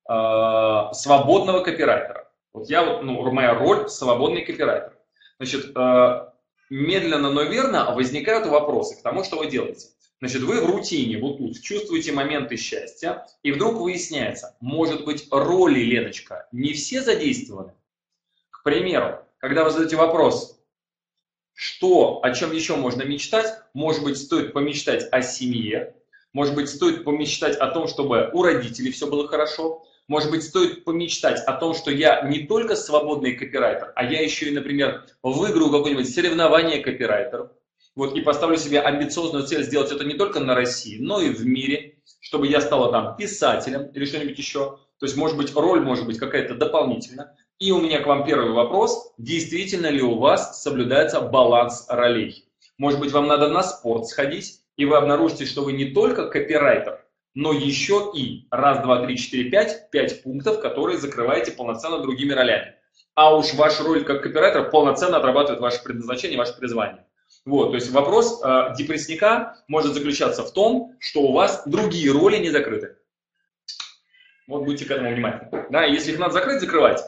э, 0.09 0.93
свободного 0.93 1.61
копирайтера. 1.61 2.31
Вот 2.53 2.69
я 2.69 3.01
ну, 3.01 3.31
моя 3.31 3.53
роль 3.53 3.89
свободный 3.89 4.45
копирайтер. 4.45 4.97
Значит, 5.37 5.71
э, 5.75 6.29
медленно, 6.69 7.31
но 7.31 7.43
верно 7.43 7.93
возникают 7.95 8.47
вопросы 8.47 8.97
к 8.97 9.01
тому, 9.01 9.23
что 9.23 9.37
вы 9.37 9.47
делаете. 9.47 9.87
Значит, 10.19 10.41
вы 10.41 10.61
в 10.61 10.69
рутине, 10.69 11.17
вот 11.17 11.37
тут, 11.37 11.61
чувствуете 11.61 12.11
моменты 12.11 12.57
счастья, 12.57 13.25
и 13.41 13.53
вдруг 13.53 13.75
выясняется, 13.75 14.57
может 14.59 15.05
быть, 15.05 15.27
роли, 15.31 15.79
Леночка, 15.79 16.47
не 16.51 16.73
все 16.73 17.01
задействованы. 17.01 17.73
К 18.49 18.63
примеру, 18.63 19.19
когда 19.37 19.63
вы 19.63 19.71
задаете 19.71 19.95
вопрос, 19.95 20.59
что, 21.53 22.19
о 22.21 22.33
чем 22.33 22.51
еще 22.51 22.75
можно 22.75 23.03
мечтать, 23.03 23.47
может 23.73 24.03
быть, 24.03 24.17
стоит 24.17 24.51
помечтать 24.51 25.07
о 25.11 25.21
семье, 25.21 25.95
может 26.33 26.53
быть, 26.53 26.69
стоит 26.69 27.05
помечтать 27.05 27.55
о 27.55 27.67
том, 27.67 27.87
чтобы 27.87 28.29
у 28.33 28.43
родителей 28.43 28.91
все 28.91 29.07
было 29.07 29.25
хорошо, 29.25 29.85
может 30.09 30.31
быть, 30.31 30.43
стоит 30.43 30.83
помечтать 30.83 31.39
о 31.45 31.53
том, 31.53 31.73
что 31.73 31.91
я 31.91 32.21
не 32.23 32.45
только 32.45 32.75
свободный 32.75 33.35
копирайтер, 33.35 33.93
а 33.95 34.03
я 34.03 34.21
еще 34.21 34.49
и, 34.49 34.51
например, 34.51 35.05
выиграю 35.23 35.71
какое-нибудь 35.71 36.13
соревнование 36.13 36.81
копирайтеров. 36.83 37.51
Вот, 37.99 38.15
и 38.15 38.21
поставлю 38.21 38.55
себе 38.55 38.79
амбициозную 38.79 39.45
цель 39.45 39.61
сделать 39.63 39.91
это 39.91 40.05
не 40.05 40.13
только 40.13 40.39
на 40.39 40.55
России, 40.55 40.99
но 41.01 41.19
и 41.19 41.31
в 41.31 41.45
мире, 41.45 41.97
чтобы 42.21 42.47
я 42.47 42.61
стала 42.61 42.93
там 42.93 43.17
писателем 43.17 43.87
или 43.87 44.05
что-нибудь 44.05 44.37
еще. 44.37 44.79
То 44.99 45.05
есть, 45.05 45.17
может 45.17 45.35
быть, 45.35 45.53
роль 45.53 45.81
может 45.81 46.05
быть 46.05 46.17
какая-то 46.17 46.55
дополнительная. 46.55 47.35
И 47.59 47.73
у 47.73 47.81
меня 47.81 47.99
к 47.99 48.07
вам 48.07 48.23
первый 48.25 48.51
вопрос. 48.51 49.13
Действительно 49.17 49.87
ли 49.87 50.01
у 50.01 50.17
вас 50.17 50.63
соблюдается 50.63 51.19
баланс 51.19 51.87
ролей? 51.89 52.45
Может 52.77 53.01
быть, 53.01 53.11
вам 53.11 53.27
надо 53.27 53.49
на 53.49 53.63
спорт 53.63 54.07
сходить, 54.07 54.61
и 54.77 54.85
вы 54.85 54.95
обнаружите, 54.95 55.45
что 55.45 55.63
вы 55.65 55.73
не 55.73 55.91
только 55.91 56.29
копирайтер, 56.29 57.03
но 57.33 57.51
еще 57.51 58.13
и 58.15 58.47
раз, 58.49 58.81
два, 58.81 59.05
три, 59.05 59.17
четыре, 59.17 59.49
пять, 59.49 59.91
пять 59.91 60.23
пунктов, 60.23 60.61
которые 60.61 60.99
закрываете 60.99 61.51
полноценно 61.51 61.99
другими 61.99 62.31
ролями. 62.31 62.75
А 63.15 63.35
уж 63.35 63.53
ваша 63.55 63.83
роль 63.83 64.05
как 64.05 64.23
копирайтер 64.23 64.69
полноценно 64.69 65.17
отрабатывает 65.17 65.59
ваше 65.59 65.83
предназначение, 65.83 66.37
ваше 66.37 66.55
призвание. 66.57 67.05
Вот, 67.45 67.69
то 67.69 67.75
есть 67.75 67.91
вопрос 67.91 68.41
э, 68.43 68.73
депрессника 68.77 69.57
может 69.67 69.93
заключаться 69.93 70.43
в 70.43 70.53
том, 70.53 70.95
что 70.99 71.21
у 71.21 71.33
вас 71.33 71.63
другие 71.65 72.11
роли 72.11 72.37
не 72.37 72.49
закрыты. 72.49 72.97
Вот 74.47 74.65
будьте 74.65 74.85
к 74.85 74.91
этому 74.91 75.11
внимательны. 75.11 75.67
Да, 75.69 75.85
если 75.85 76.11
их 76.11 76.19
надо 76.19 76.33
закрыть, 76.33 76.59
закрывайте. 76.59 77.03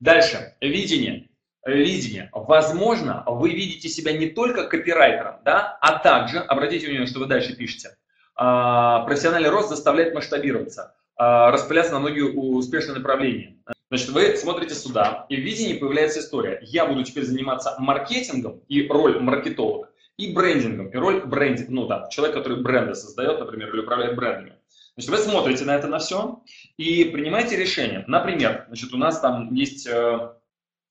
Дальше. 0.00 0.54
Видение. 0.60 1.28
Видение. 1.64 2.28
Возможно, 2.32 3.24
вы 3.26 3.50
видите 3.50 3.88
себя 3.88 4.12
не 4.12 4.28
только 4.28 4.68
копирайтером, 4.68 5.40
да, 5.44 5.78
а 5.80 5.98
также, 5.98 6.38
обратите 6.38 6.86
внимание, 6.86 7.08
что 7.08 7.20
вы 7.20 7.26
дальше 7.26 7.56
пишете, 7.56 7.96
а, 8.36 9.00
профессиональный 9.00 9.48
рост 9.48 9.68
заставляет 9.68 10.14
масштабироваться, 10.14 10.94
а, 11.16 11.50
распыляться 11.50 11.94
на 11.94 12.00
многие 12.00 12.22
успешные 12.22 12.96
направления. 12.96 13.56
Значит, 13.88 14.08
вы 14.08 14.36
смотрите 14.36 14.74
сюда, 14.74 15.26
и 15.28 15.36
в 15.36 15.40
видении 15.40 15.78
появляется 15.78 16.18
история. 16.18 16.58
Я 16.62 16.86
буду 16.86 17.04
теперь 17.04 17.24
заниматься 17.24 17.76
маркетингом 17.78 18.60
и 18.68 18.86
роль 18.88 19.20
маркетолога, 19.20 19.90
и 20.16 20.32
брендингом, 20.32 20.88
и 20.88 20.96
роль 20.96 21.24
брендинга, 21.24 21.72
ну 21.72 21.86
да, 21.86 22.08
человек, 22.10 22.34
который 22.34 22.62
бренды 22.62 22.96
создает, 22.96 23.38
например, 23.38 23.72
или 23.72 23.82
управляет 23.82 24.16
брендами. 24.16 24.56
Значит, 24.96 25.10
вы 25.10 25.16
смотрите 25.18 25.64
на 25.64 25.76
это 25.76 25.86
на 25.86 25.98
все 25.98 26.42
и 26.76 27.04
принимаете 27.04 27.56
решение. 27.56 28.02
Например, 28.08 28.64
значит, 28.68 28.92
у 28.92 28.96
нас 28.96 29.20
там 29.20 29.52
есть 29.52 29.86
э, 29.86 30.30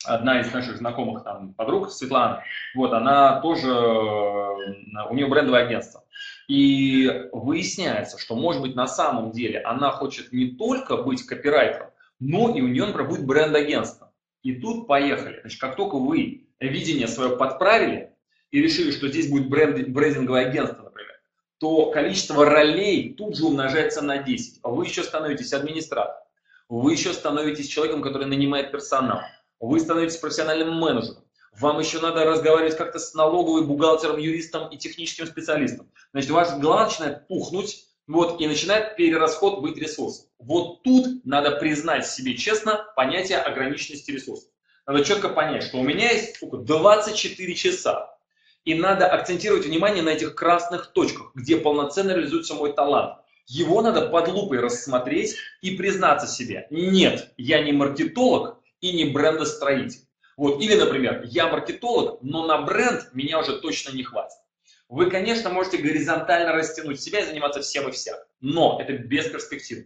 одна 0.06 0.40
из 0.40 0.54
наших 0.54 0.78
знакомых 0.78 1.24
там 1.24 1.54
подруг, 1.54 1.92
Светлана, 1.92 2.44
вот, 2.75 2.94
она 2.94 3.42
тоже, 3.42 3.68
э, 3.68 5.10
у 5.10 5.14
нее 5.16 5.28
брендовое 5.28 5.66
агентство. 5.66 6.04
И 6.48 7.28
выясняется, 7.34 8.18
что, 8.20 8.36
может 8.36 8.62
быть, 8.62 8.75
на 8.75 8.88
самом 8.88 9.32
деле 9.32 9.60
она 9.60 9.92
хочет 9.92 10.32
не 10.32 10.52
только 10.52 10.98
быть 10.98 11.25
копирайтером, 11.25 11.90
но 12.19 12.55
и 12.55 12.62
у 12.62 12.67
нее, 12.67 12.86
например, 12.86 13.10
будет 13.10 13.25
бренд-агентство. 13.25 14.13
И 14.41 14.53
тут 14.53 14.88
поехали. 14.88 15.39
Значит, 15.41 15.60
как 15.60 15.75
только 15.75 15.98
вы 15.98 16.48
видение 16.60 17.07
свое 17.07 17.36
подправили 17.36 18.12
и 18.51 18.62
решили, 18.62 18.91
что 18.91 19.07
здесь 19.07 19.29
будет 19.29 19.50
бренд, 19.50 19.89
брендинговое 19.89 20.48
агентство, 20.48 20.84
например, 20.84 21.13
то 21.57 21.91
количество 21.91 22.45
ролей 22.45 23.13
тут 23.13 23.36
же 23.36 23.45
умножается 23.45 24.01
на 24.01 24.19
10. 24.19 24.60
Вы 24.63 24.86
еще 24.86 25.03
становитесь 25.03 25.53
администратором, 25.53 26.24
вы 26.69 26.93
еще 26.93 27.13
становитесь 27.13 27.67
человеком, 27.67 28.01
который 28.01 28.27
нанимает 28.27 28.72
персонал, 28.72 29.22
вы 29.60 29.79
становитесь 29.79 30.17
профессиональным 30.17 30.75
менеджером, 30.75 31.24
вам 31.60 31.79
еще 31.79 32.00
надо 32.00 32.25
разговаривать 32.25 32.77
как-то 32.77 33.00
с 33.00 33.13
налоговым 33.13 33.67
бухгалтером, 33.67 34.17
юристом 34.17 34.69
и 34.69 34.77
техническим 34.77 35.25
специалистом. 35.25 35.89
Значит, 36.12 36.31
ваш 36.31 36.53
глаз 36.60 36.91
начинает 36.91 37.27
пухнуть, 37.27 37.88
вот, 38.08 38.40
и 38.40 38.48
начинает 38.48 38.96
перерасход 38.96 39.62
быть 39.62 39.78
ресурсом. 39.78 40.28
Вот 40.40 40.84
тут 40.84 41.26
надо 41.26 41.52
признать 41.52 42.06
себе 42.08 42.36
честно 42.36 42.86
понятие 42.96 43.40
ограниченности 43.40 44.12
ресурсов. 44.12 44.50
Надо 44.86 45.04
четко 45.04 45.30
понять, 45.30 45.64
что 45.64 45.78
у 45.78 45.84
меня 45.84 46.12
есть 46.12 46.36
сколько, 46.36 46.58
24 46.58 47.56
часа. 47.56 48.16
И 48.64 48.76
надо 48.76 49.08
акцентировать 49.08 49.66
внимание 49.66 50.04
на 50.04 50.10
этих 50.10 50.36
красных 50.36 50.88
точках, 50.88 51.32
где 51.36 51.58
полноценно 51.58 52.12
реализуется 52.12 52.56
мой 52.56 52.74
талант. 52.74 53.20
Его 53.48 53.82
надо 53.82 54.10
под 54.10 54.28
лупой 54.28 54.60
рассмотреть 54.60 55.36
и 55.62 55.76
признаться 55.76 56.28
себе. 56.28 56.68
Нет, 56.72 57.32
я 57.38 57.62
не 57.62 57.72
маркетолог 57.74 58.60
и 58.82 58.92
не 58.92 59.06
брендостроитель. 59.06 60.02
Вот. 60.36 60.62
Или, 60.62 60.76
например, 60.76 61.24
я 61.26 61.48
маркетолог, 61.48 62.20
но 62.22 62.46
на 62.46 62.62
бренд 62.62 63.10
меня 63.14 63.40
уже 63.40 63.60
точно 63.60 63.96
не 63.96 64.04
хватит. 64.04 64.38
Вы, 64.88 65.10
конечно, 65.10 65.50
можете 65.50 65.77
горизонтально 65.77 66.51
растянуть 66.51 67.01
себя 67.01 67.22
и 67.22 67.25
заниматься 67.25 67.62
всем 67.62 67.88
и 67.89 67.92
вся, 67.92 68.24
но 68.39 68.80
это 68.80 68.94
бесперспективно. 68.94 69.86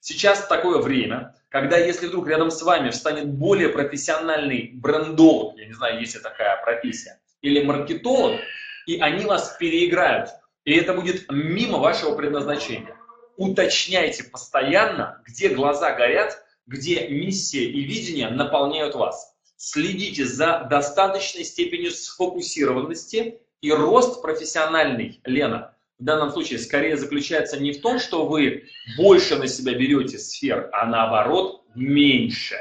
Сейчас 0.00 0.46
такое 0.46 0.78
время, 0.78 1.36
когда 1.50 1.76
если 1.78 2.06
вдруг 2.06 2.26
рядом 2.28 2.50
с 2.50 2.62
вами 2.62 2.90
встанет 2.90 3.28
более 3.28 3.68
профессиональный 3.68 4.72
брендолог, 4.74 5.58
я 5.58 5.66
не 5.66 5.72
знаю, 5.72 6.00
есть 6.00 6.14
ли 6.14 6.20
такая 6.20 6.60
профессия, 6.62 7.20
или 7.42 7.62
маркетолог, 7.62 8.40
и 8.86 8.98
они 8.98 9.24
вас 9.24 9.56
переиграют, 9.58 10.30
и 10.64 10.74
это 10.74 10.94
будет 10.94 11.30
мимо 11.30 11.78
вашего 11.78 12.16
предназначения. 12.16 12.96
Уточняйте 13.36 14.24
постоянно, 14.24 15.22
где 15.26 15.48
глаза 15.50 15.94
горят, 15.94 16.42
где 16.66 17.08
миссия 17.08 17.64
и 17.64 17.82
видение 17.82 18.30
наполняют 18.30 18.94
вас 18.94 19.30
следите 19.60 20.24
за 20.24 20.66
достаточной 20.70 21.44
степенью 21.44 21.90
сфокусированности 21.90 23.42
и 23.60 23.72
рост 23.72 24.22
профессиональный, 24.22 25.20
Лена, 25.24 25.74
в 25.98 26.04
данном 26.04 26.30
случае 26.30 26.58
скорее 26.58 26.96
заключается 26.96 27.58
не 27.58 27.72
в 27.72 27.82
том, 27.82 27.98
что 27.98 28.26
вы 28.26 28.64
больше 28.96 29.36
на 29.36 29.46
себя 29.46 29.74
берете 29.74 30.18
сфер, 30.18 30.70
а 30.72 30.86
наоборот 30.86 31.62
меньше. 31.74 32.56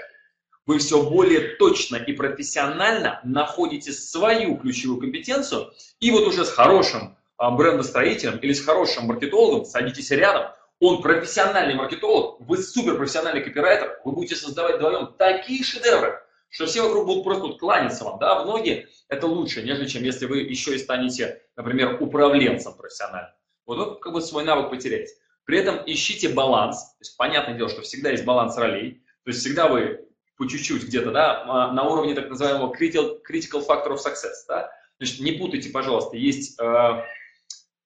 Вы 0.66 0.78
все 0.80 1.02
более 1.10 1.56
точно 1.56 1.96
и 1.96 2.12
профессионально 2.14 3.22
находите 3.24 3.92
свою 3.92 4.58
ключевую 4.58 5.00
компетенцию, 5.00 5.72
и 6.00 6.12
вот 6.12 6.28
уже 6.28 6.46
с 6.46 6.50
хорошим 6.50 7.18
а, 7.38 7.50
брендостроителем 7.52 8.38
или 8.38 8.54
с 8.54 8.64
хорошим 8.64 9.06
маркетологом 9.06 9.66
садитесь 9.66 10.12
рядом, 10.12 10.52
он 10.82 11.02
профессиональный 11.02 11.76
маркетолог, 11.76 12.40
вы 12.42 12.58
суперпрофессиональный 12.58 13.42
копирайтер, 13.42 14.00
вы 14.04 14.12
будете 14.12 14.36
создавать 14.36 14.76
вдвоем 14.76 15.14
такие 15.18 15.64
шедевры, 15.64 16.22
что 16.50 16.66
все 16.66 16.84
вокруг 16.84 17.06
будут 17.06 17.24
просто 17.24 17.44
вот 17.44 17.60
кланяться 17.60 18.04
вам, 18.04 18.20
да, 18.20 18.42
в 18.42 18.46
ноги, 18.46 18.88
это 19.08 19.28
лучше, 19.28 19.62
нежели 19.62 19.88
чем 19.88 20.04
если 20.04 20.26
вы 20.26 20.40
еще 20.40 20.76
и 20.76 20.80
станете, 20.80 21.42
например, 21.56 22.02
управленцем 22.02 22.76
профессиональным. 22.76 23.32
Вот 23.66 23.78
вы 23.78 24.00
как 24.00 24.14
бы 24.14 24.22
свой 24.22 24.44
навык 24.44 24.72
потеряете. 24.72 25.14
При 25.46 25.60
этом 25.60 25.82
ищите 25.86 26.30
баланс. 26.30 26.92
То 26.98 27.02
есть, 27.02 27.18
понятное 27.18 27.56
дело, 27.56 27.70
что 27.70 27.82
всегда 27.82 28.12
есть 28.12 28.26
баланс 28.26 28.58
ролей. 28.58 29.04
То 29.24 29.30
есть 29.30 29.42
всегда 29.42 29.68
вы 29.68 30.06
по 30.38 30.48
чуть-чуть 30.48 30.86
где-то, 30.86 31.12
да, 31.12 31.44
а, 31.44 31.72
на 31.74 31.84
уровне 31.84 32.16
так 32.16 32.30
называемого 32.30 32.74
critical, 32.74 33.20
critical 33.30 33.66
factor 33.68 33.90
of 33.90 33.98
success, 33.98 34.46
да. 34.48 34.72
Значит, 34.98 35.20
не 35.20 35.34
путайте, 35.34 35.70
пожалуйста, 35.70 36.18
есть 36.18 36.60
э, 36.60 37.04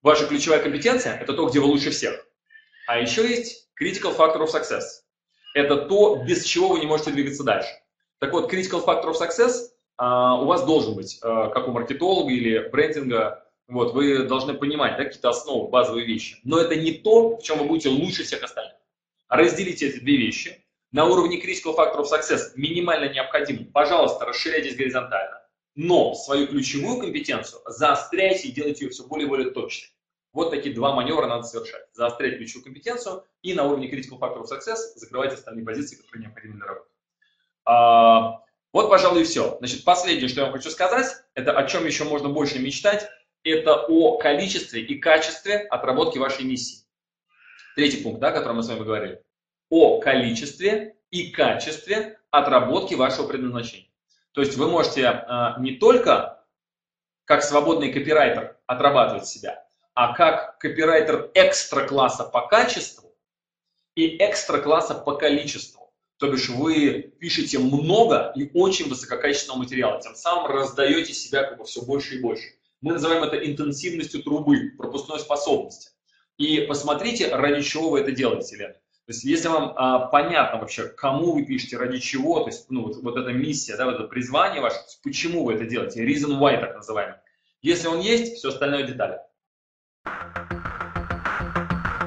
ваша 0.01 0.27
ключевая 0.27 0.61
компетенция, 0.61 1.17
это 1.17 1.33
то, 1.33 1.47
где 1.47 1.59
вы 1.59 1.65
лучше 1.65 1.91
всех. 1.91 2.25
А 2.87 2.99
еще 2.99 3.27
есть 3.27 3.69
critical 3.79 4.15
factor 4.15 4.39
of 4.43 4.53
success. 4.53 4.83
Это 5.53 5.77
то, 5.77 6.23
без 6.23 6.43
чего 6.43 6.69
вы 6.69 6.79
не 6.79 6.85
можете 6.85 7.11
двигаться 7.11 7.43
дальше. 7.43 7.69
Так 8.23 8.31
вот, 8.31 8.49
critical 8.49 8.85
factor 8.85 9.11
of 9.11 9.19
success 9.19 9.71
а, 9.97 10.41
у 10.41 10.45
вас 10.45 10.65
должен 10.65 10.95
быть, 10.95 11.19
а, 11.21 11.49
как 11.49 11.67
у 11.67 11.71
маркетолога 11.71 12.31
или 12.31 12.69
брендинга, 12.69 13.45
вот, 13.67 13.93
вы 13.93 14.19
должны 14.23 14.53
понимать 14.53 14.95
да, 14.95 15.03
какие-то 15.03 15.27
основы, 15.27 15.69
базовые 15.69 16.05
вещи. 16.05 16.37
Но 16.45 16.57
это 16.57 16.77
не 16.77 16.93
то, 16.93 17.35
в 17.35 17.43
чем 17.43 17.59
вы 17.59 17.65
будете 17.65 17.89
лучше 17.89 18.23
всех 18.23 18.41
остальных. 18.41 18.75
Разделите 19.27 19.89
эти 19.89 19.99
две 19.99 20.15
вещи. 20.15 20.65
На 20.93 21.03
уровне 21.03 21.37
critical 21.37 21.75
factor 21.75 21.99
of 21.99 22.05
success 22.05 22.53
минимально 22.55 23.11
необходимо. 23.11 23.65
Пожалуйста, 23.73 24.23
расширяйтесь 24.23 24.77
горизонтально. 24.77 25.41
Но 25.75 26.13
свою 26.13 26.47
ключевую 26.47 27.01
компетенцию 27.01 27.61
заостряйте 27.65 28.47
и 28.47 28.51
делайте 28.53 28.85
ее 28.85 28.91
все 28.91 29.05
более 29.05 29.25
и 29.25 29.29
более 29.29 29.51
точной. 29.51 29.89
Вот 30.31 30.49
такие 30.49 30.73
два 30.73 30.95
маневра 30.95 31.27
надо 31.27 31.43
совершать. 31.43 31.83
Заострять 31.91 32.37
ключевую 32.37 32.63
компетенцию 32.63 33.25
и 33.41 33.53
на 33.53 33.65
уровне 33.65 33.91
critical 33.91 34.17
factor 34.17 34.43
of 34.43 34.45
success 34.45 34.77
закрывать 34.95 35.33
остальные 35.33 35.65
позиции, 35.65 35.97
которые 35.97 36.21
необходимы 36.21 36.55
для 36.55 36.67
работы. 36.67 36.92
А, 37.65 38.41
вот, 38.71 38.89
пожалуй, 38.89 39.21
и 39.21 39.25
все. 39.25 39.57
Значит, 39.59 39.83
последнее, 39.83 40.27
что 40.27 40.41
я 40.41 40.47
вам 40.47 40.55
хочу 40.55 40.69
сказать, 40.69 41.07
это 41.35 41.57
о 41.57 41.67
чем 41.67 41.85
еще 41.85 42.03
можно 42.03 42.29
больше 42.29 42.59
мечтать, 42.59 43.07
это 43.43 43.75
о 43.75 44.17
количестве 44.17 44.81
и 44.81 44.99
качестве 44.99 45.57
отработки 45.57 46.17
вашей 46.17 46.45
миссии. 46.45 46.85
Третий 47.75 48.01
пункт, 48.01 48.19
да, 48.19 48.29
о 48.29 48.31
котором 48.31 48.57
мы 48.57 48.63
с 48.63 48.69
вами 48.69 48.83
говорили. 48.83 49.21
О 49.69 49.99
количестве 49.99 50.95
и 51.11 51.31
качестве 51.31 52.19
отработки 52.31 52.95
вашего 52.95 53.27
предназначения. 53.27 53.89
То 54.31 54.41
есть 54.41 54.57
вы 54.57 54.67
можете 54.67 55.03
э, 55.03 55.59
не 55.59 55.77
только 55.77 56.43
как 57.25 57.43
свободный 57.43 57.91
копирайтер 57.91 58.57
отрабатывать 58.65 59.27
себя, 59.27 59.65
а 59.93 60.13
как 60.15 60.57
копирайтер 60.57 61.31
экстра 61.35 61.87
класса 61.87 62.23
по 62.23 62.47
качеству 62.47 63.15
и 63.95 64.17
экстра 64.17 64.59
класса 64.59 64.95
по 64.95 65.15
количеству. 65.15 65.82
То 66.23 66.31
бишь 66.31 66.47
вы 66.47 67.13
пишете 67.19 67.59
много 67.59 68.31
и 68.33 68.49
очень 68.53 68.87
высококачественного 68.87 69.59
материала, 69.59 69.99
тем 69.99 70.15
самым 70.15 70.49
раздаете 70.49 71.11
себя 71.11 71.43
как 71.43 71.57
бы 71.57 71.65
все 71.65 71.81
больше 71.81 72.15
и 72.15 72.21
больше. 72.21 72.47
Мы 72.79 72.93
называем 72.93 73.23
это 73.23 73.35
интенсивностью 73.35 74.23
трубы, 74.23 74.71
пропускной 74.77 75.19
способностью. 75.19 75.91
И 76.37 76.61
посмотрите, 76.61 77.35
ради 77.35 77.61
чего 77.61 77.89
вы 77.89 77.99
это 77.99 78.13
делаете, 78.13 78.55
Лена. 78.55 78.73
То 78.73 79.09
есть, 79.09 79.25
если 79.25 79.49
вам 79.49 79.73
а, 79.75 80.07
понятно 80.07 80.61
вообще, 80.61 80.87
кому 80.87 81.33
вы 81.33 81.43
пишете, 81.43 81.75
ради 81.75 81.99
чего, 81.99 82.39
то 82.39 82.47
есть, 82.47 82.67
ну, 82.69 82.83
вот, 82.83 82.95
вот 83.03 83.17
эта 83.17 83.33
миссия, 83.33 83.75
да, 83.75 83.83
вот 83.83 83.95
это 83.95 84.05
призвание 84.05 84.61
ваше, 84.61 84.77
почему 85.03 85.43
вы 85.43 85.55
это 85.55 85.65
делаете, 85.65 86.05
reason 86.05 86.39
why, 86.39 86.57
так 86.57 86.73
называемый. 86.73 87.17
Если 87.61 87.89
он 87.89 87.99
есть, 87.99 88.35
все 88.35 88.47
остальное 88.47 88.87
детали. 88.87 89.17